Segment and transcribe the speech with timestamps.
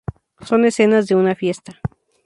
[0.47, 1.79] Son escenas de una fiesta.